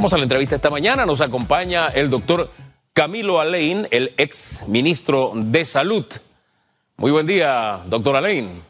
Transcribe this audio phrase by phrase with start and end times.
[0.00, 1.04] Vamos a la entrevista esta mañana.
[1.04, 2.50] Nos acompaña el doctor
[2.94, 6.06] Camilo Alain, el ex ministro de Salud.
[6.96, 8.62] Muy buen día, doctor Alain.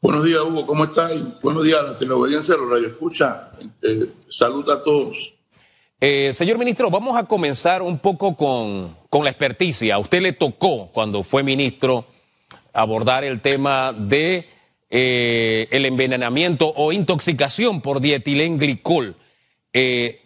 [0.00, 1.10] Buenos días, Hugo, ¿cómo está?
[1.42, 3.50] Buenos días a la teleaudiencia, a los radioescucha.
[3.82, 5.34] Eh, salud a todos.
[6.00, 9.96] Eh, señor ministro, vamos a comenzar un poco con, con la experticia.
[9.96, 12.04] A usted le tocó, cuando fue ministro,
[12.72, 14.48] abordar el tema de
[14.88, 19.16] eh, el envenenamiento o intoxicación por dietilenglicol.
[19.72, 20.22] Eh,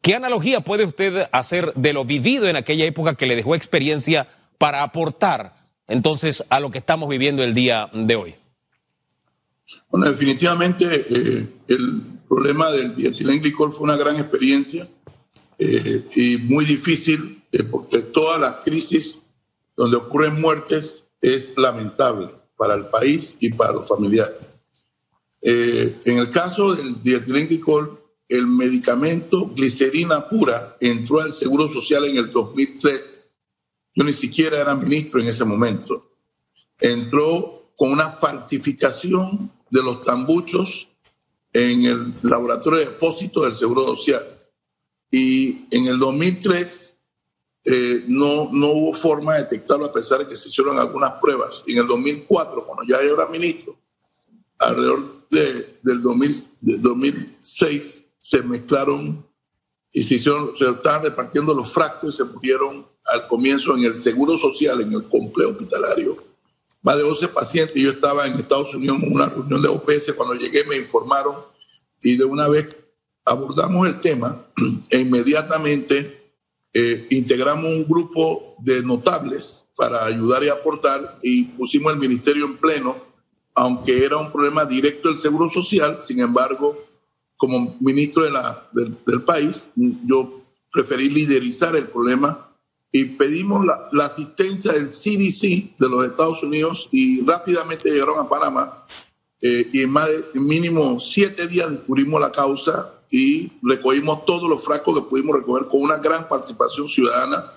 [0.00, 4.28] ¿Qué analogía puede usted hacer de lo vivido en aquella época que le dejó experiencia
[4.56, 8.34] para aportar entonces a lo que estamos viviendo el día de hoy?
[9.90, 14.88] Bueno, definitivamente eh, el problema del dietilenglicol fue una gran experiencia
[15.58, 19.18] y muy difícil porque todas las crisis
[19.76, 24.36] donde ocurren muertes es lamentable para el país y para los familiares.
[25.40, 32.18] Eh, en el caso del dietilenglicol, el medicamento glicerina pura entró al Seguro Social en
[32.18, 33.24] el 2003.
[33.94, 35.96] Yo ni siquiera era ministro en ese momento.
[36.78, 40.88] Entró con una falsificación de los tambuchos
[41.52, 44.24] en el laboratorio de depósito del Seguro Social.
[45.10, 47.00] Y en el 2003
[47.64, 51.64] eh, no, no hubo forma de detectarlo a pesar de que se hicieron algunas pruebas.
[51.66, 53.78] Y en el 2004, cuando ya era ministro,
[54.58, 59.26] alrededor de, del 2006 se mezclaron
[59.92, 63.94] y se hicieron, se estaban repartiendo los frascos y se murieron al comienzo en el
[63.94, 66.22] Seguro Social, en el complejo hospitalario.
[66.82, 67.82] Más de 12 pacientes.
[67.82, 70.12] Yo estaba en Estados Unidos en una reunión de OPS.
[70.16, 71.36] Cuando llegué me informaron
[72.02, 72.68] y de una vez
[73.24, 74.46] abordamos el tema
[74.90, 76.32] e inmediatamente
[76.72, 82.56] eh, integramos un grupo de notables para ayudar y aportar y pusimos el ministerio en
[82.56, 82.96] pleno,
[83.54, 86.87] aunque era un problema directo del Seguro Social, sin embargo,
[87.38, 92.50] como ministro de la, del, país, yo preferí liderizar el problema
[92.92, 98.28] y pedimos la, la, asistencia del CDC de los Estados Unidos y rápidamente llegaron a
[98.28, 98.86] Panamá
[99.40, 104.64] eh, y en más de mínimo siete días descubrimos la causa y recogimos todos los
[104.64, 107.52] frascos que pudimos recoger con una gran participación ciudadana,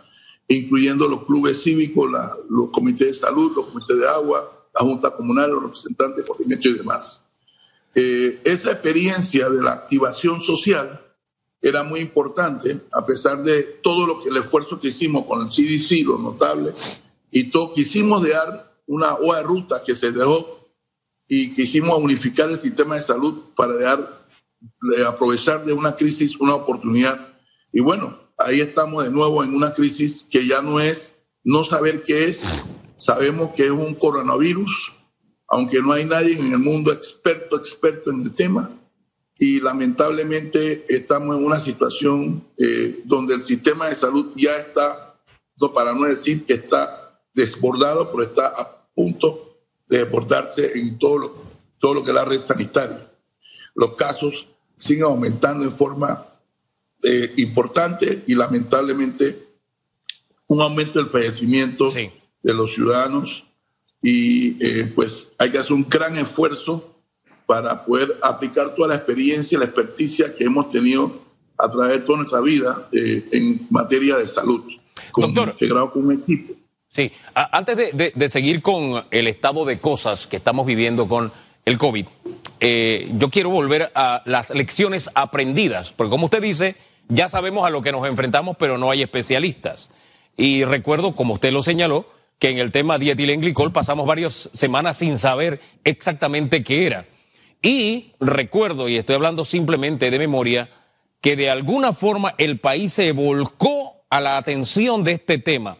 [0.47, 2.09] incluyendo los clubes cívicos,
[2.49, 6.73] los comités de salud, los comités de agua, la Junta Comunal, los representantes corregimiento y
[6.73, 7.20] demás.
[7.95, 11.01] Eh, esa experiencia de la activación social
[11.61, 15.49] era muy importante, a pesar de todo lo que, el esfuerzo que hicimos con el
[15.49, 16.73] CDC, los notables,
[17.29, 20.69] y todo, quisimos dar una hoja de ruta que se dejó
[21.27, 24.21] y quisimos unificar el sistema de salud para dar
[24.81, 27.35] de aprovechar de una crisis una oportunidad.
[27.71, 32.03] Y bueno, ahí estamos de nuevo en una crisis que ya no es no saber
[32.03, 32.43] qué es,
[32.97, 34.93] sabemos que es un coronavirus,
[35.51, 38.71] aunque no hay nadie en el mundo experto, experto en el tema.
[39.37, 45.13] Y lamentablemente estamos en una situación eh, donde el sistema de salud ya está,
[45.75, 49.57] para no decir que está desbordado, pero está a punto
[49.87, 51.35] de desbordarse en todo lo,
[51.79, 53.11] todo lo que es la red sanitaria.
[53.75, 54.47] Los casos
[54.77, 56.27] siguen aumentando en forma
[57.03, 59.49] eh, importante y lamentablemente
[60.47, 63.43] un aumento del fallecimiento de los ciudadanos
[64.01, 66.95] y eh, pues hay que hacer un gran esfuerzo
[67.45, 71.21] para poder aplicar toda la experiencia y la experticia que hemos tenido
[71.57, 74.63] a través de toda nuestra vida eh, en materia de salud.
[75.15, 76.53] Doctor, integrado con un equipo.
[76.89, 81.31] Sí, antes de seguir con el estado de cosas que estamos viviendo con
[81.63, 82.05] el COVID,
[82.63, 86.75] eh, yo quiero volver a las lecciones aprendidas, porque como usted dice,
[87.09, 89.89] ya sabemos a lo que nos enfrentamos, pero no hay especialistas.
[90.37, 92.05] Y recuerdo, como usted lo señaló,
[92.41, 97.05] que en el tema dietilenglicol pasamos varias semanas sin saber exactamente qué era.
[97.61, 100.67] Y recuerdo, y estoy hablando simplemente de memoria,
[101.21, 105.77] que de alguna forma el país se volcó a la atención de este tema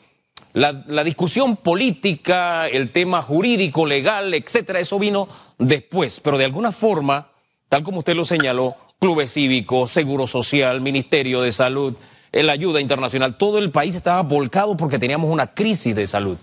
[0.54, 7.30] la, discusión política, el tema jurídico, legal, etcétera, eso vino después, pero de alguna forma,
[7.70, 11.96] tal como usted lo señaló, clubes cívicos, seguro social, ministerio de salud,
[12.32, 16.38] la ayuda internacional, todo el país estaba volcado porque teníamos una crisis de salud.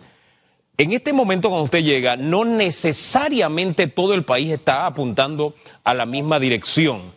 [0.80, 6.06] En este momento, cuando usted llega, no necesariamente todo el país está apuntando a la
[6.06, 7.12] misma dirección.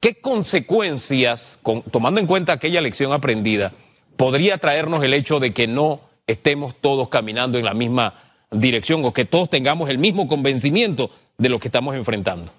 [0.00, 1.60] ¿Qué consecuencias,
[1.92, 3.72] tomando en cuenta aquella lección aprendida,
[4.16, 8.14] podría traernos el hecho de que no estemos todos caminando en la misma
[8.50, 12.52] dirección o que todos tengamos el mismo convencimiento de lo que estamos enfrentando?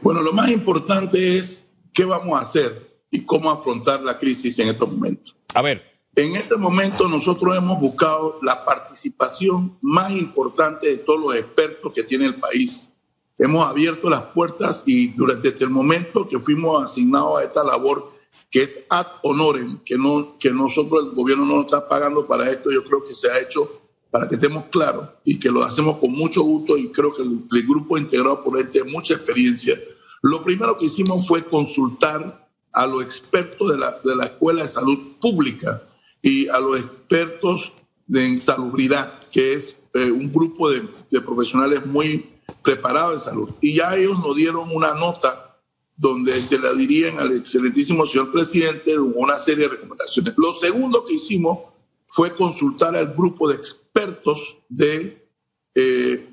[0.00, 4.68] Bueno, lo más importante es qué vamos a hacer y cómo afrontar la crisis en
[4.68, 5.36] estos momentos.
[5.52, 5.95] A ver.
[6.16, 12.02] En este momento nosotros hemos buscado la participación más importante de todos los expertos que
[12.02, 12.90] tiene el país
[13.38, 18.12] hemos abierto las puertas y durante el momento que fuimos asignados a esta labor
[18.50, 22.50] que es ad honorem, que, no, que nosotros el gobierno no nos está pagando para
[22.50, 25.98] esto, yo creo que se ha hecho para que estemos claros y que lo hacemos
[25.98, 29.78] con mucho gusto y creo que el, grupo integrado por este tiene mucha experiencia.
[30.22, 34.68] Lo primero que hicimos fue consultar a los expertos de la, de la Escuela de
[34.68, 35.82] Salud Pública
[36.26, 37.72] y a los expertos
[38.04, 42.28] de insalubridad, que es eh, un grupo de, de profesionales muy
[42.62, 43.50] preparados en salud.
[43.60, 45.56] Y ya ellos nos dieron una nota
[45.96, 50.34] donde se la dirían al excelentísimo señor presidente una serie de recomendaciones.
[50.36, 51.60] Lo segundo que hicimos
[52.08, 55.28] fue consultar al grupo de expertos de
[55.76, 56.28] eh,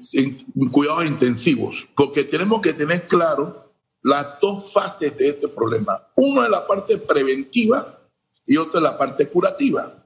[0.71, 5.93] cuidados intensivos, porque tenemos que tener claro las dos fases de este problema.
[6.15, 7.99] Una es la parte preventiva
[8.45, 10.05] y otra la parte curativa.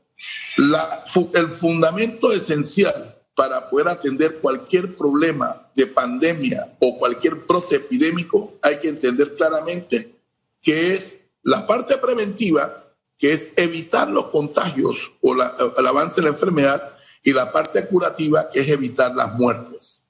[0.57, 8.77] El fundamento esencial para poder atender cualquier problema de pandemia o cualquier brote epidémico, hay
[8.79, 10.15] que entender claramente
[10.61, 12.83] que es la parte preventiva,
[13.17, 16.93] que es evitar los contagios o el avance de la enfermedad,
[17.23, 20.01] y la parte curativa, que es evitar las muertes.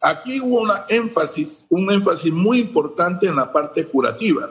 [0.00, 4.48] Aquí hubo una énfasis, un énfasis muy importante en la parte curativa,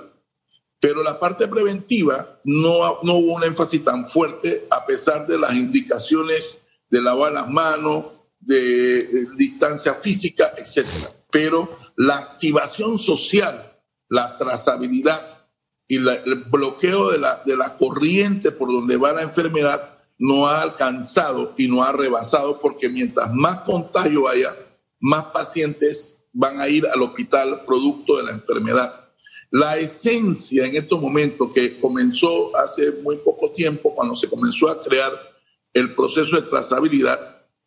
[0.80, 5.54] pero la parte preventiva no, no hubo un énfasis tan fuerte a pesar de las
[5.54, 6.60] indicaciones
[6.90, 8.06] de lavar las manos,
[8.40, 10.88] de, distancia física, etc.
[11.30, 13.62] Pero la activación social,
[14.08, 15.22] la trazabilidad
[15.88, 20.62] y el bloqueo de la, de la corriente por donde va la enfermedad no ha
[20.62, 24.56] alcanzado y no ha rebasado porque mientras más contagio haya,
[25.00, 29.09] más pacientes van a ir al hospital producto de la enfermedad.
[29.52, 34.82] La esencia en estos momentos que comenzó hace muy poco tiempo, cuando se comenzó a
[34.82, 35.12] crear
[35.74, 37.20] el proceso de trazabilidad,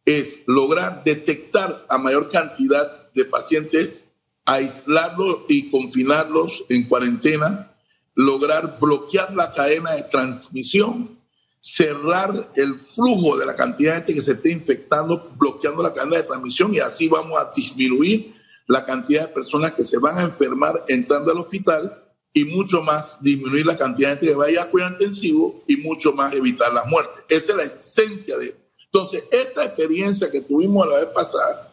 [0.05, 4.05] es lograr detectar a mayor cantidad de pacientes,
[4.45, 7.75] aislarlos y confinarlos en cuarentena,
[8.15, 11.19] lograr bloquear la cadena de transmisión,
[11.61, 16.19] cerrar el flujo de la cantidad de gente que se esté infectando, bloqueando la cadena
[16.19, 18.35] de transmisión y así vamos a disminuir
[18.67, 23.23] la cantidad de personas que se van a enfermar entrando al hospital y mucho más
[23.23, 26.87] disminuir la cantidad de gente que vaya a cuidado intensivo y mucho más evitar las
[26.87, 27.25] muertes.
[27.29, 28.61] Esa es la esencia de esto.
[28.87, 31.73] Entonces, esta experiencia que tuvimos la vez pasada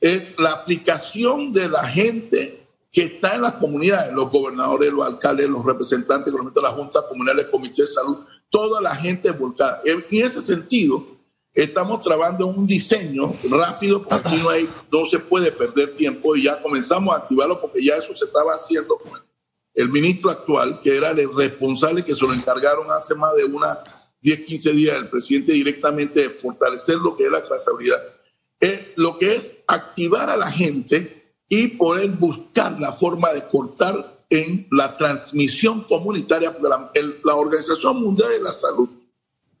[0.00, 5.48] es la aplicación de la gente que está en las comunidades, los gobernadores, los alcaldes,
[5.48, 8.18] los representantes, de la Junta Comunal, el Comité de Salud,
[8.48, 9.80] toda la gente volcada.
[9.84, 11.17] En ese sentido,
[11.62, 16.44] estamos trabajando un diseño rápido, porque aquí no, hay, no se puede perder tiempo y
[16.44, 19.20] ya comenzamos a activarlo porque ya eso se estaba haciendo con
[19.74, 23.78] el ministro actual, que era el responsable que se lo encargaron hace más de una
[24.20, 27.98] 10, 15 días el presidente directamente de fortalecer lo que es la trazabilidad,
[28.60, 34.24] es lo que es activar a la gente y poder buscar la forma de cortar
[34.30, 36.56] en la transmisión comunitaria.
[36.60, 36.92] La,
[37.24, 38.88] la Organización Mundial de la Salud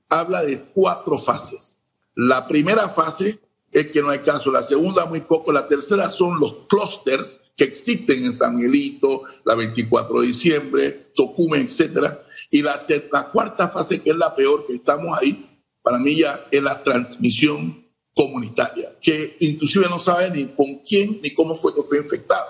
[0.08, 1.77] habla de cuatro fases.
[2.18, 3.38] La primera fase
[3.70, 7.62] es que no hay caso, la segunda muy poco, la tercera son los clústeres que
[7.62, 12.24] existen en San Miguelito, la 24 de diciembre, Tocumen, etcétera.
[12.50, 12.84] Y la,
[13.32, 15.48] cuarta fase, que es la peor, que estamos ahí,
[15.80, 21.32] para mí ya es la transmisión comunitaria, que inclusive no sabe ni con quién ni
[21.32, 22.48] cómo fue que fue infectado.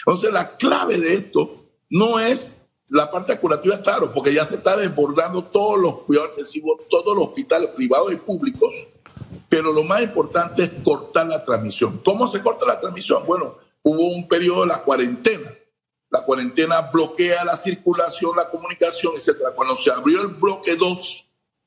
[0.00, 2.58] Entonces, la clave de esto no es
[2.90, 7.28] la parte curativa, claro, porque ya se está desbordando todos los cuidados intensivos, todos los
[7.28, 8.74] hospitales privados y públicos,
[9.48, 12.00] pero lo más importante es cortar la transmisión.
[12.04, 13.24] ¿Cómo se corta la transmisión?
[13.26, 15.50] Bueno, hubo un periodo de la cuarentena.
[16.10, 19.52] La cuarentena bloquea la circulación, la comunicación, etc.
[19.54, 21.26] Cuando se abrió el bloque 2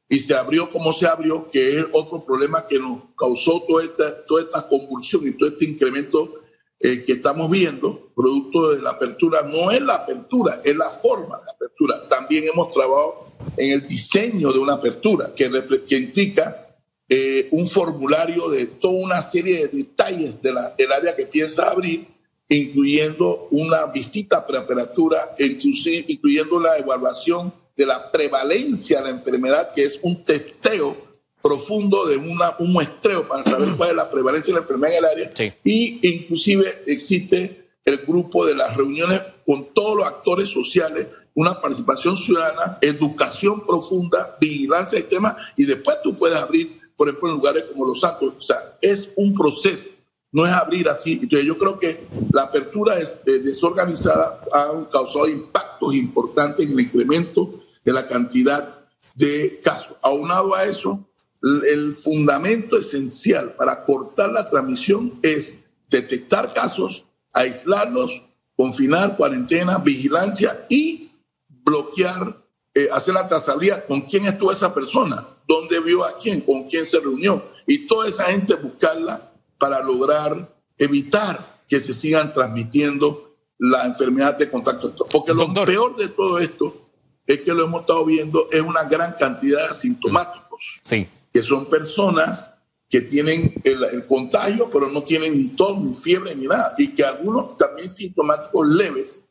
[0.10, 4.26] y se abrió como se abrió, que es otro problema que nos causó toda esta,
[4.26, 6.42] toda esta convulsión y todo este incremento
[6.80, 11.38] eh, que estamos viendo, producto de la apertura, no es la apertura, es la forma
[11.38, 12.08] de apertura.
[12.08, 15.52] También hemos trabajado en el diseño de una apertura que,
[15.88, 16.69] que implica
[17.10, 22.06] eh, un formulario de toda una serie de detalles del área que piensa abrir,
[22.48, 30.00] incluyendo una visita preoperatura, incluyendo la evaluación de la prevalencia de la enfermedad, que es
[30.04, 30.96] un testeo
[31.42, 34.98] profundo de una, un muestreo para saber cuál es la prevalencia de la enfermedad en
[34.98, 35.54] el área.
[35.64, 42.18] Y inclusive existe el grupo de las reuniones con todos los actores sociales, una participación
[42.18, 47.64] ciudadana, educación profunda, vigilancia del tema, y después tú puedes abrir por ejemplo, en lugares
[47.72, 48.34] como Los Santos.
[48.38, 49.86] O sea, es un proceso,
[50.34, 51.14] no es abrir así.
[51.14, 57.94] Entonces, yo creo que la apertura desorganizada ha causado impactos importantes en el incremento de
[57.94, 59.96] la cantidad de casos.
[60.02, 61.00] Aunado a eso,
[61.42, 68.24] el fundamento esencial para cortar la transmisión es detectar casos, aislarlos,
[68.58, 71.12] confinar, cuarentena, vigilancia y
[71.48, 72.44] bloquear,
[72.80, 76.86] eh, hacer la trazabilidad con quién estuvo esa persona, dónde vio a quién, con quién
[76.86, 77.44] se reunió.
[77.68, 84.50] Y toda esa gente buscarla para lograr evitar que se sigan transmitiendo la enfermedad de
[84.50, 84.94] contacto.
[85.12, 86.90] Porque lo peor de todo esto
[87.28, 91.08] es que lo hemos estado viendo, es una gran cantidad de asintomáticos, sí.
[91.32, 92.56] que son personas
[92.90, 97.04] que tienen el, contagio, pero no tienen ni tos, ni fiebre, ni nada, y que
[97.04, 99.24] algunos también sintomáticos leves,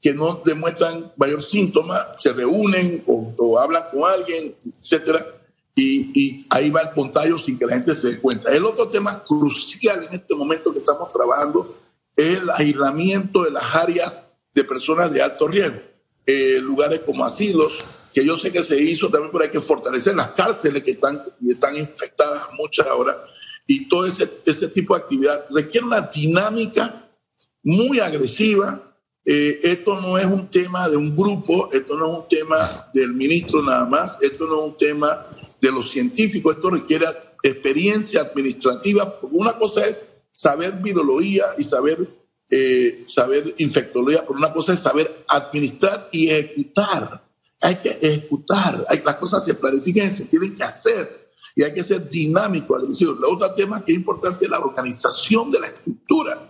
[0.00, 5.26] que no demuestran mayor síntoma, se reúnen o, hablan con alguien, etcétera,
[5.74, 8.52] y, y, ahí va el contagio sin que la gente se dé cuenta.
[8.52, 11.78] El otro tema crucial en este momento que estamos trabajando
[12.16, 15.80] es el aislamiento de las áreas de personas de alto riesgo.
[16.26, 17.78] Eh, lugares como asilos,
[18.12, 21.20] que yo sé que se hizo también, pero hay que fortalecer las cárceles que están,
[21.48, 23.24] están infectadas muchas ahora.
[23.66, 27.08] Y todo ese, ese tipo de actividad requiere una dinámica
[27.62, 28.89] muy agresiva.
[29.32, 33.12] Eh, esto no es un tema de un grupo, esto no es un tema del
[33.12, 35.24] ministro nada más, esto no es un tema
[35.60, 37.06] de los científicos, esto requiere
[37.40, 39.20] experiencia administrativa.
[39.30, 42.08] Una cosa es saber virología y saber
[42.50, 47.22] eh, saber infectología, pero una cosa es saber administrar y ejecutar.
[47.60, 51.72] Hay que ejecutar, hay, las cosas se planifican y se tienen que hacer y hay
[51.72, 53.12] que ser dinámico, agresivo.
[53.12, 56.49] El otro tema que es importante es la organización de la estructura.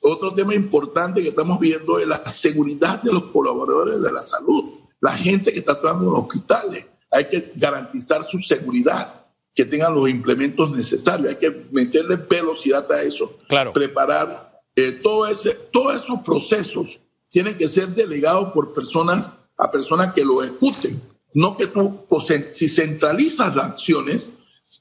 [0.00, 4.74] Otro tema importante que estamos viendo es la seguridad de los colaboradores de la salud,
[5.00, 6.86] la gente que está trabajando en los hospitales.
[7.10, 13.02] Hay que garantizar su seguridad, que tengan los implementos necesarios, hay que meterle velocidad a
[13.02, 13.72] eso, claro.
[13.72, 17.00] preparar eh, todo ese, todos esos procesos
[17.30, 21.00] tienen que ser delegados por personas a personas que lo ejecuten.
[21.32, 22.06] No que tú,
[22.50, 24.32] si centralizas las acciones,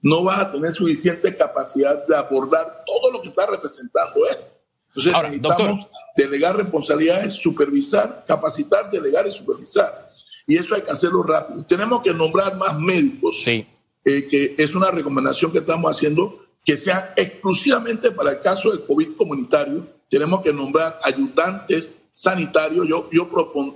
[0.02, 4.55] no vas a tener suficiente capacidad de abordar todo lo que está representando esto.
[4.96, 10.12] Entonces necesitamos delegar responsabilidades, supervisar, capacitar, delegar y supervisar.
[10.48, 11.66] Y eso hay que hacerlo rápido.
[11.66, 13.66] Tenemos que nombrar más médicos, sí.
[14.06, 18.86] eh, que es una recomendación que estamos haciendo que sean exclusivamente para el caso del
[18.86, 19.88] COVID comunitario.
[20.10, 22.88] Tenemos que nombrar ayudantes sanitarios.
[22.88, 23.30] Yo, yo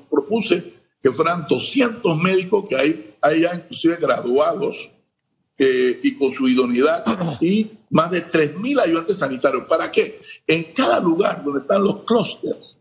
[0.10, 4.90] propuse que fueran 200 médicos que hay, haya inclusive graduados
[5.58, 7.04] eh, y con su idoneidad
[7.42, 9.65] y más de 3.000 ayudantes sanitarios.
[9.67, 10.22] ¿Para qué?
[10.48, 12.77] En cada lugar donde están los clústeres,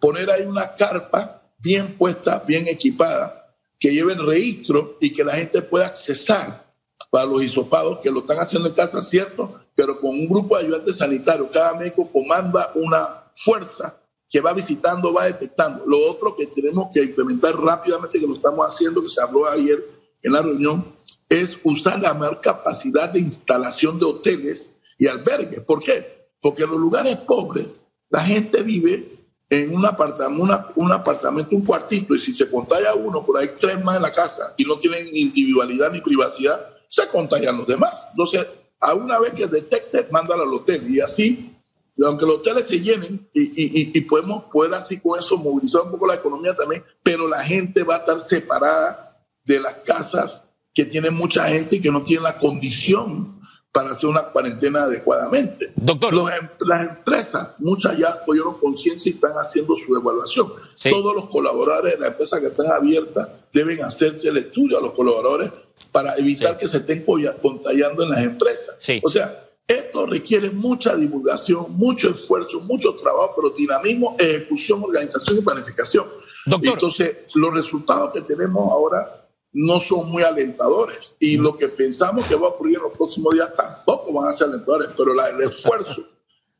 [0.00, 5.32] poner ahí una carpa bien puesta, bien equipada, que lleve el registro y que la
[5.32, 6.70] gente pueda accesar
[7.10, 10.64] para los hisopados que lo están haciendo en casa, cierto, pero con un grupo de
[10.64, 11.48] ayudantes sanitarios.
[11.52, 13.04] Cada médico comanda una
[13.34, 13.98] fuerza
[14.30, 15.84] que va visitando, va detectando.
[15.86, 19.78] Lo otro que tenemos que implementar rápidamente, que lo estamos haciendo, que se habló ayer
[20.22, 20.96] en la reunión,
[21.32, 25.60] es usar la mayor capacidad de instalación de hoteles y albergues.
[25.60, 26.28] ¿Por qué?
[26.42, 27.78] Porque en los lugares pobres
[28.10, 33.24] la gente vive en un apartamento, un apartamento, un cuartito, y si se contagia uno,
[33.24, 36.60] por ahí tres más en la casa y no tienen individualidad ni privacidad,
[36.90, 38.08] se contagian los demás.
[38.10, 38.46] Entonces,
[38.78, 40.84] a una vez que detecte, mándalo al hotel.
[40.94, 41.56] Y así,
[42.04, 45.92] aunque los hoteles se llenen y, y, y, podemos poder así con eso movilizar un
[45.92, 50.84] poco la economía también, pero la gente va a estar separada de las casas que
[50.84, 53.40] tienen mucha gente y que no tienen la condición
[53.72, 55.72] para hacer una cuarentena adecuadamente.
[55.76, 56.12] Doctor.
[56.32, 60.52] Em, las empresas, muchas ya tuvieron conciencia y están haciendo su evaluación.
[60.90, 64.92] Todos los colaboradores de la empresa que están abiertas deben hacerse el estudio a los
[64.92, 65.50] colaboradores
[65.90, 68.76] para evitar que se estén contagiando en las empresas.
[69.02, 75.40] O sea, esto requiere mucha divulgación, mucho esfuerzo, mucho trabajo, pero dinamismo, ejecución, organización y
[75.40, 76.04] planificación.
[76.44, 79.21] Entonces, los resultados que tenemos ahora
[79.52, 81.16] no son muy alentadores.
[81.20, 84.36] Y lo que pensamos que va a ocurrir en los próximos días tampoco van a
[84.36, 86.08] ser alentadores, pero el esfuerzo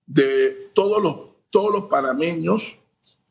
[0.06, 1.16] de todos los,
[1.50, 2.76] todos los panameños,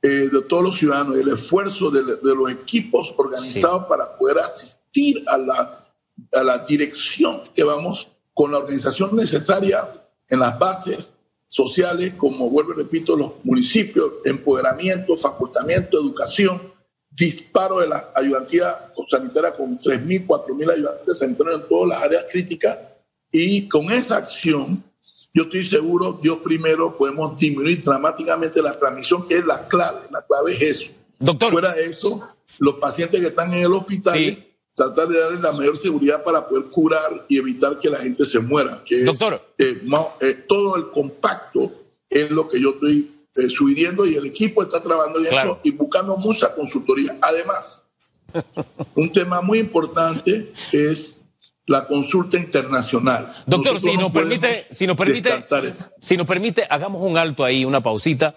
[0.02, 5.38] eh, de todos los ciudadanos, el esfuerzo de, los equipos organizados para poder asistir a
[5.38, 5.88] la,
[6.34, 9.88] a la dirección que vamos con la organización necesaria
[10.28, 11.14] en las bases
[11.48, 16.71] sociales, como vuelvo y repito, los municipios, empoderamiento, facultamiento, educación,
[17.22, 22.78] disparo de la ayudantía sanitaria con 3.000, 4.000 ayudantes sanitarios en todas las áreas críticas
[23.32, 24.84] y con esa acción,
[25.32, 30.22] yo estoy seguro, Dios primero, podemos disminuir dramáticamente la transmisión, que es la clave, la
[30.24, 30.92] clave es eso.
[31.20, 31.52] Doctor.
[31.52, 32.22] Fuera de eso,
[32.58, 36.66] los pacientes que están en el hospital, tratar de darles la mayor seguridad para poder
[36.72, 38.82] curar y evitar que la gente se muera.
[38.84, 39.40] Que Doctor.
[39.60, 39.84] Eh,
[40.22, 41.72] eh, todo el compacto
[42.10, 45.72] es lo que yo estoy eh, subiendo y el equipo está trabajando en eso y
[45.72, 47.18] buscando mucha consultoría.
[47.22, 47.86] Además,
[48.96, 51.20] un tema muy importante es
[51.66, 53.34] la consulta internacional.
[53.46, 55.30] Doctor, si nos, permite, si nos permite,
[56.00, 58.36] si nos permite, hagamos un alto ahí, una pausita,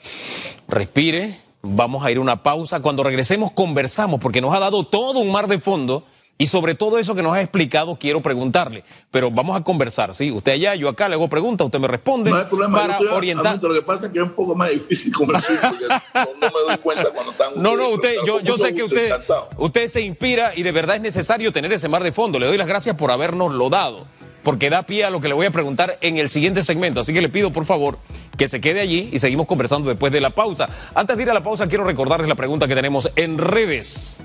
[0.68, 2.80] respire, vamos a ir a una pausa.
[2.80, 6.04] Cuando regresemos conversamos, porque nos ha dado todo un mar de fondo
[6.36, 8.82] y sobre todo eso que nos ha explicado, quiero preguntarle.
[9.12, 10.32] Pero vamos a conversar, ¿sí?
[10.32, 13.62] Usted allá, yo acá le hago preguntas, usted me responde no hay problema, para orientar.
[13.62, 16.78] lo que pasa es que es un poco más difícil conversar porque no, me doy
[16.78, 17.52] cuenta cuando están.
[17.56, 19.12] No, no, usted, yo, yo sé que usted,
[19.58, 22.40] usted se inspira y de verdad es necesario tener ese mar de fondo.
[22.40, 24.04] Le doy las gracias por habernos lo dado,
[24.42, 27.00] porque da pie a lo que le voy a preguntar en el siguiente segmento.
[27.00, 27.98] Así que le pido, por favor,
[28.36, 30.68] que se quede allí y seguimos conversando después de la pausa.
[30.96, 34.18] Antes de ir a la pausa, quiero recordarles la pregunta que tenemos en redes.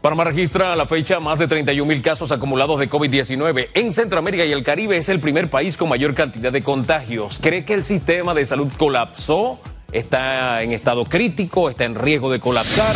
[0.00, 3.70] Panamá registra a la fecha más de 31 mil casos acumulados de COVID-19.
[3.74, 7.40] En Centroamérica y el Caribe es el primer país con mayor cantidad de contagios.
[7.42, 9.58] ¿Cree que el sistema de salud colapsó?
[9.90, 11.68] ¿Está en estado crítico?
[11.68, 12.94] ¿Está en riesgo de colapsar?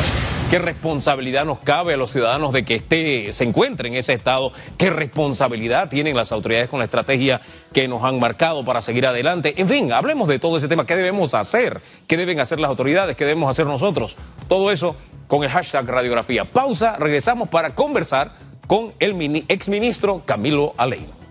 [0.53, 4.53] ¿Qué responsabilidad nos cabe a los ciudadanos de que esté, se encuentre en ese estado?
[4.77, 7.41] ¿Qué responsabilidad tienen las autoridades con la estrategia
[7.73, 9.55] que nos han marcado para seguir adelante?
[9.57, 10.85] En fin, hablemos de todo ese tema.
[10.85, 11.81] ¿Qué debemos hacer?
[12.07, 13.17] ¿Qué deben hacer las autoridades?
[13.17, 14.19] ¿Qué debemos hacer nosotros?
[14.47, 14.95] Todo eso
[15.27, 16.45] con el hashtag radiografía.
[16.45, 18.33] Pausa, regresamos para conversar
[18.67, 21.22] con el exministro Camilo Aleino.